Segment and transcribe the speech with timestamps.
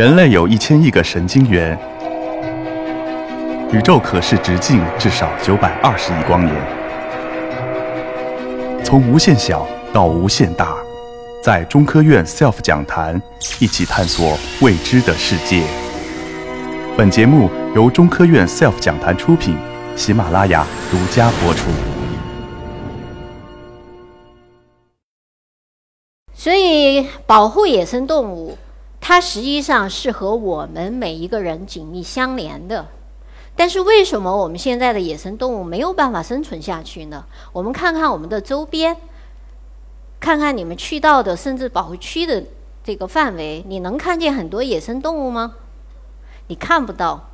[0.00, 1.78] 人类有一千亿个神经元，
[3.70, 6.56] 宇宙可视直径至少九百二十亿光年。
[8.82, 10.74] 从无限小到无限大，
[11.44, 13.20] 在中科院 SELF 讲坛
[13.58, 15.62] 一起探索未知的世界。
[16.96, 19.54] 本节目由中科院 SELF 讲坛出品，
[19.96, 21.68] 喜马拉雅独家播出。
[26.32, 28.56] 所以，保护野生动物。
[29.00, 32.86] 它实际上是和我们每一个人紧密相连的，
[33.56, 37.24] 但是为什么我们现在的野生动物没有办法生存下去呢？
[37.52, 38.96] 我们看看我们的周边，
[40.20, 42.44] 看看你们去到的甚至保护区的
[42.84, 45.54] 这个范围，你能看见很多野生动物吗？
[46.48, 47.30] 你看不到，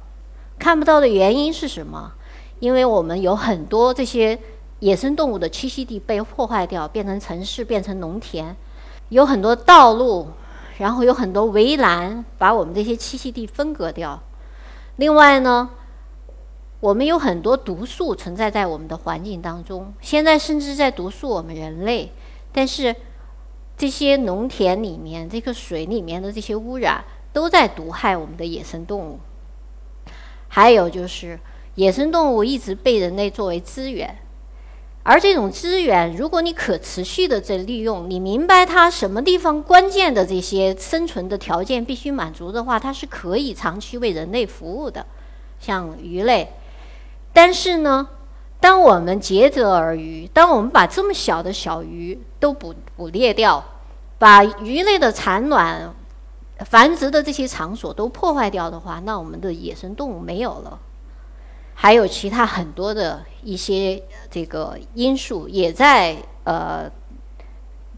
[0.58, 2.12] 看不到的原因是什么？
[2.60, 4.38] 因为我们有很多这些
[4.78, 8.54] 野生动物的栖息地被破坏掉，变成城市，变成农田，
[9.08, 10.28] 有很多道路。
[10.78, 14.22] 然后有很多围栏把我们这些栖息地分割掉。
[14.96, 15.70] 另外呢，
[16.80, 22.12] 我们有很多毒素存在在我们的环境当中，现在甚至在毒素我们人类。
[22.52, 22.94] 但是
[23.76, 29.20] 这些农田里面、这个水里面的这些污染都在毒害我们的野生动物。
[30.48, 31.38] 还有就是，
[31.74, 34.16] 野生动物一直被人类作为资源。
[35.08, 45.06] 而这种资源，如果你可持续的在利用，你明白它什么地方关键的这些生存的条件必须满足的话，它是可以长期为人类服务的，
[45.60, 46.52] 像鱼类。
[47.32, 48.08] 但是呢，
[48.58, 53.62] 当我们竭泽而渔，当我们把这么小的小鱼都捕捕猎掉，
[54.18, 55.94] 把鱼类的产卵、
[56.64, 60.80] 繁殖的这些场所都破坏掉的话，那我们的野生动物没有了。
[61.78, 66.90] 还有其他很多的一些这个因素也在呃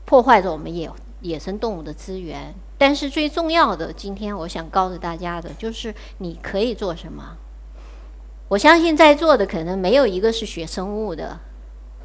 [0.04, 0.90] 破坏着我们野
[1.20, 7.36] 野生动物的资源，但是最重要的，今天我想告诉大家的就是你可以做什么。
[8.48, 11.38] 我相信在座的可能没有一个是学生物的，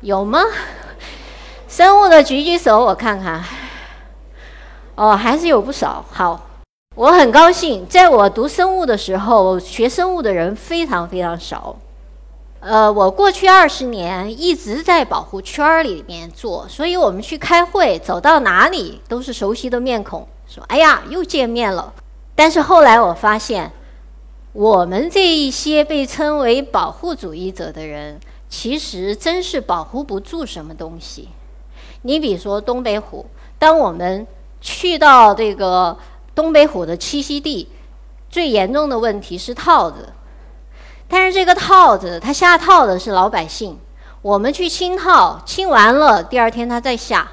[0.02, 0.40] 有吗？
[1.68, 3.44] 生物的举举手，我看看。
[4.96, 6.06] 哦，还是有不少。
[6.12, 6.50] 好。
[6.96, 11.76] 我很高兴，在我读生物的时候，学生物的人非常非常少。
[12.60, 21.92] 呃，我过去二十年一直在保护圈儿里面做，所以我们去开会，走到哪里都是熟悉的面孔，说：“哎呀，又见面了。”
[22.36, 23.72] 但是后来我发现，
[24.52, 31.30] 我们这一些被称为保护主义者的人，其实真是保护不住什么东西。
[32.04, 33.26] 你比如说东北虎，
[33.58, 34.28] 当我们
[34.62, 35.98] 去到这个。
[36.36, 37.70] 东北虎的栖息地
[38.30, 40.10] 最严重的问题是套子，
[41.08, 43.78] 但是这个套子它下套的是老百姓，
[44.22, 47.28] 我们去清套，清完了第二天它再下，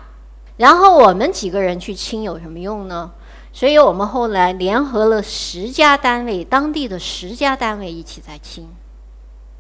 [0.58, 3.10] 然后我们几个人去清有什么用呢？
[3.52, 8.68] 所以我们后来联合了十家单位，当地的十家单位一起在清，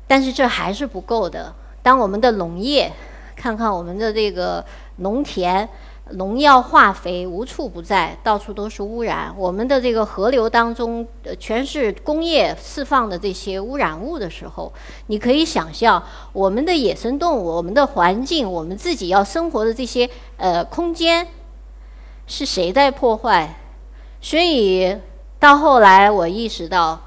[0.06, 1.54] 但是这还是不够的。
[1.82, 2.92] 当我们的农业，
[3.34, 4.62] 看看我们的这个
[4.96, 5.66] 农田。
[6.14, 9.32] 农药、化肥无处不在，到处都是污染。
[9.38, 14.72] 我们的这个河流当中，呃，全是工业释放的这些污染物的时候，
[15.06, 21.28] 你可以想象，我们的野生动物、我们的环境、我们自己要生活的这些呃空间，
[22.26, 23.56] 是谁在破坏？
[24.20, 24.96] 所以
[25.38, 27.00] 到后来，我意识到，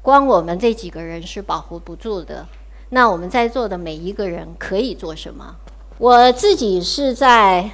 [0.00, 2.46] 光我们这几个人是保护不住的。
[2.90, 5.56] 那我们在座的每一个人可以做什么？
[5.98, 7.70] 我自己是在。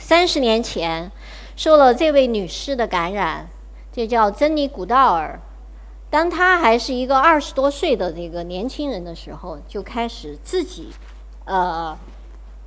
[0.00, 1.12] 三十年前，
[1.54, 3.48] 受了这位女士的感染，
[3.92, 5.38] 这叫珍妮古道尔。
[6.08, 10.88] 当她还是一个二十多岁的这个年轻人的时候，就开始自己，
[11.44, 11.96] 呃，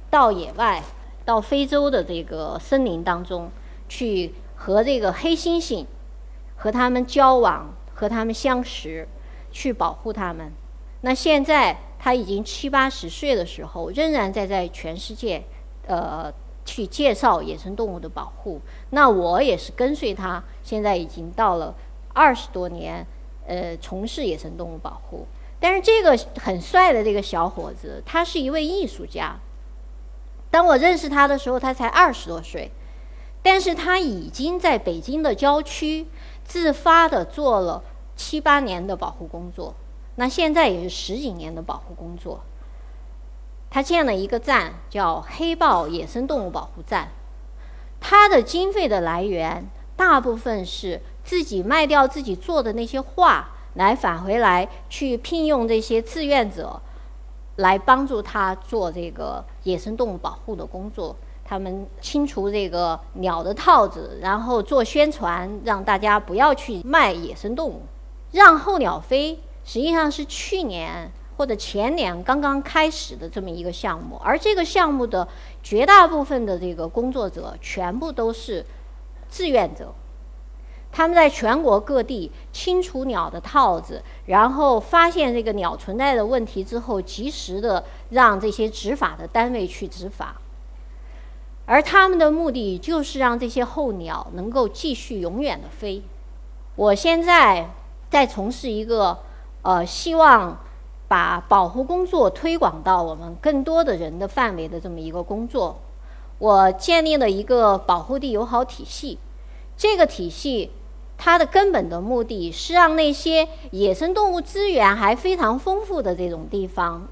[0.10, 0.82] 到野外，
[1.26, 3.50] 到非洲的这个森林当中
[3.90, 5.86] 去和这个黑猩猩，
[6.56, 9.08] 和他们交往，和他们相识，
[9.52, 10.52] 去保护他们。
[11.02, 15.44] 那现在她已经七八十岁的时候，仍然在在全世界，
[15.88, 16.32] 呃。
[16.66, 21.76] 去介绍野生动物的保护，那我也是跟随他，现在已经到了
[22.14, 23.06] 二十多年，
[23.46, 25.26] 呃，从事野生动物保护。
[25.60, 29.38] 但是这个很帅的这个小伙子，他是一位艺术家。
[30.52, 32.70] 当我认识他的时候，他才二十多岁，
[33.42, 36.06] 但是他已经在北京的郊区
[36.44, 37.84] 自发的做了
[38.16, 39.74] 七八年的保护工作，
[40.16, 42.42] 那现在也是十几年的保护工作。
[43.74, 47.10] 他建了一个站，叫黑豹野生动物保护站。
[48.00, 56.80] 他的经费的来源大部分是自己卖掉自己做的那些画，来返回来去聘用这些志愿者，
[57.56, 61.16] 来帮助他做这个野生动物保护的工作。
[61.44, 67.82] 他们清除这个鸟的套子，然后做宣传，让大家不要去卖野生动物。
[68.32, 75.28] 让候鸟飞实际上是去年或者前年刚刚开始的这么一个项目，而这个项目的
[75.62, 78.66] 绝大部分的这个工作者全部都是
[79.30, 79.94] 志愿者。
[80.92, 90.36] 他们在全国各地清除鸟的套子，然后发现这个鸟存在的问题之后，及时的让这些执法的单位去执法。
[91.66, 96.04] 而他们的目的就是让这些候鸟能够继续永远的飞。
[96.76, 97.72] 我现在
[98.12, 99.18] 在从事一个
[99.64, 100.60] 呃，希望
[101.14, 105.80] 把保护工作推广到我们更多的人的范围的这么一个工作。
[106.40, 109.20] 我建立了一个保护地友好体系，
[109.78, 110.72] 这个体系。
[111.16, 117.08] 它的根本的目的是让那些野生动物资源还非常丰富的这种地方，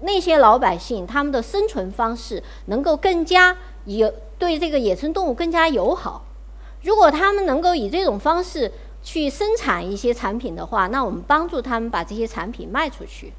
[0.00, 6.24] 那些老百姓他们的生存方式能够更加有对这个野生动物更加友好。
[6.80, 8.72] 如果他们能够以这种方式
[9.02, 13.34] 去生产一些产品的话，那我们帮助他们把这些产品卖出去。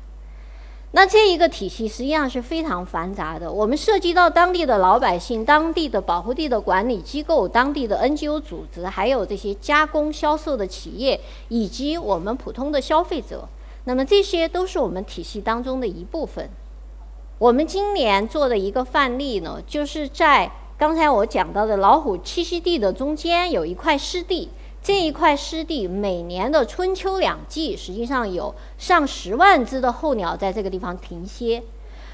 [0.95, 11.19] 那这一个体系实际上是非常繁杂的，我们涉及到当地的老百姓、当地的保护地的管理机构、当地的 NGO 组织，还有这些加工销售的企业，
[11.49, 13.49] 以及我们普通的消费者。
[13.85, 16.47] 那么这些都是我们体系当中的一部分。
[17.39, 24.49] 我们今年做的一个范例呢，就是在刚才我讲到的老虎栖息地的中间有一块湿地。
[24.83, 31.63] 这一块湿地每年的春秋两季，实际上有上十万只的候鸟在这个地方停歇，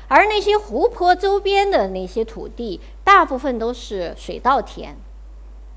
[0.07, 4.95] 而那些湖泊周边的那些土地，大部分都是水稻田。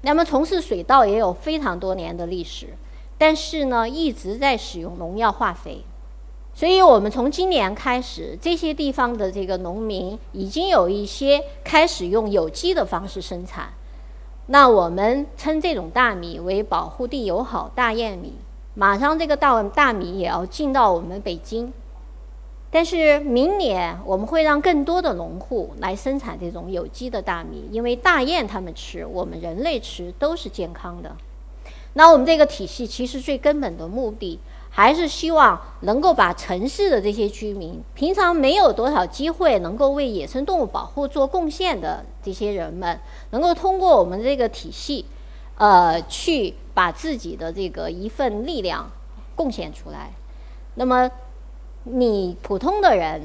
[0.03, 2.75] 那么从事水稻也有非常多年的历史，
[3.17, 5.85] 但是呢，一直在使用农药化肥。
[6.53, 13.73] 所以我们从今年开始，这些地方的这个农民已经有一些开始用有机的方式生产。
[14.47, 18.35] 那我们称这种大米为保护地友好大雁米。
[18.75, 21.73] 马上这个大大米也要进到我们北京，
[22.71, 31.15] 但是明年我们会让更多的农户来生产这种有机的大米，因为大雁它们吃，我们人类吃都是健康的。
[31.95, 34.41] 那我们这个体系其实最根本的目的。
[34.75, 42.99] 还是希望能够把城市的这些居民，平常没有多少机会能够为野生动物保护做贡献的这些人们，
[43.33, 45.05] 能够通过我们这个体系，
[45.59, 48.91] 呃，去把自己的这个一份力量
[49.37, 50.11] 贡献出来。
[50.77, 51.11] 那么，
[51.85, 53.21] 你普通的人，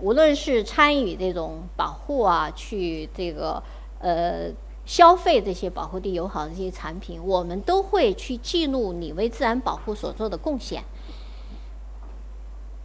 [0.00, 3.62] 无论是参与这种保护啊，去这个
[4.00, 4.50] 呃。
[4.86, 10.84] 消费这些保护地友好的这些产品，我们都会去记录你为自然保护所做的贡献。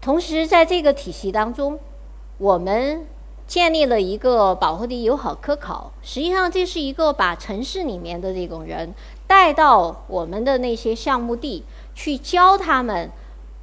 [0.02, 1.80] 同时，在这个体系当中，
[2.40, 3.06] 我们
[3.46, 5.92] 建立了一个保护地友好科考。
[6.02, 8.96] 实际上，这是一个把城市里面的这种人
[9.28, 11.64] 带到我们的那些项目地
[11.94, 13.12] 去教他们。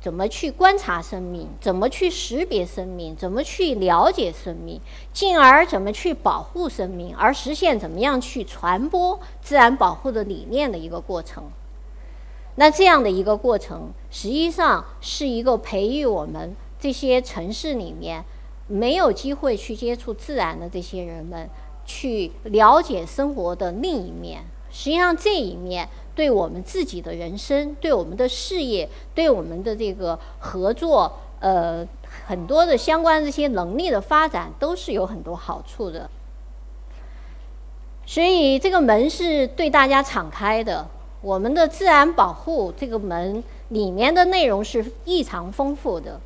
[0.09, 1.47] 怎么去观察生命？
[1.61, 3.15] 怎么去识别生命？
[3.15, 4.81] 怎么去了解生命？
[5.13, 7.15] 进而怎么去保护生命？
[7.15, 11.45] 而实现怎么样去传播自然保护的理念的一个过程。
[12.55, 18.25] 那这样的一个过程，实际上是一个培育我们这些城市里面
[18.67, 21.51] 没有机会去接触自然的这些人们，
[21.85, 24.45] 去了解生活的另一面。
[24.71, 25.87] 实际上这一面。
[26.19, 31.87] 对我们自己的人生，对我们的事业，对我们的这个合作，呃，
[32.27, 36.11] 很多的相关这些能力的发展，都是有很多好处的。
[38.05, 40.89] 所以这个门是对大家敞开的。
[41.21, 46.19] 我们的自然保护这个门里面的内容是异常丰富的。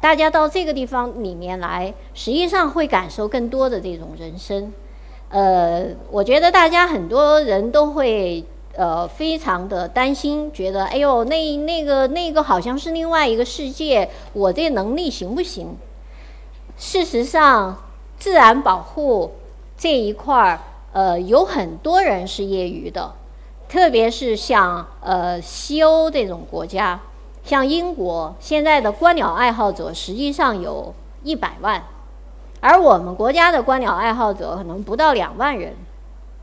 [0.00, 4.72] 大家到这个地方里面来，实际上会感受更多的这种人生。
[5.28, 8.44] 呃，我觉得大家很多人都会。
[8.76, 15.76] 呃，非常的担心，觉得哎呦，那那个那个好像是另外一个世界，我这能力行不行？
[16.78, 17.76] 事实上，
[18.18, 19.32] 自然保护
[19.76, 20.60] 这一块儿，
[20.92, 23.12] 呃，有很多人是业余的，
[23.68, 27.00] 特别是像呃西欧这种国家，
[27.44, 31.82] 像英国，现在的观鸟爱好者实际上有一百万，
[32.60, 35.74] 而我们国家的观鸟爱好者可能不到两万人。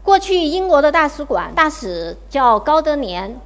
[0.08, 3.42] 过去英国的大使馆大使叫高德年，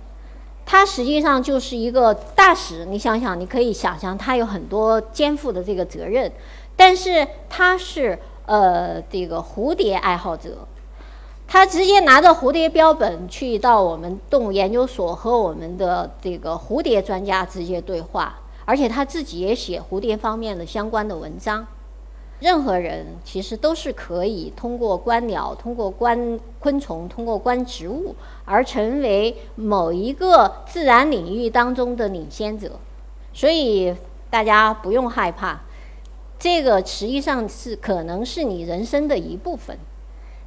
[0.64, 2.86] 他实际上就是一个大使。
[2.86, 6.32] 你想想，你可以想象他有很多肩负的这个责任，
[6.76, 10.68] 但是他是呃这个蝴蝶爱好者，
[11.48, 21.66] 他直接拿着蝴蝶标本去到我们动物研究所和我们的这个蝴蝶专家直接对话，而且他自己也写蝴蝶方面的相关的文章。
[22.42, 32.72] 任何人其实都是可以通过观鸟、通过观昆虫、通过观植物而成为某一个自然领域当中的领先者，
[33.32, 33.96] 所以
[34.32, 35.60] 大家不用害怕，
[36.40, 39.78] 这个实际上是可能是你人生的一部分。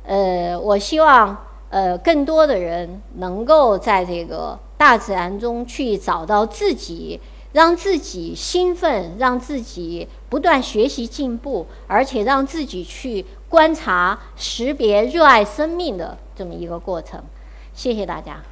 [0.05, 7.21] 呃，我希望呃更多的人能够在这个大自然中去找到自己。
[7.55, 17.23] 让自己兴奋，让自己不断学习进步，而且让自己去观察、识别、热爱生命的这么一个过程。
[17.73, 18.43] 谢谢大家。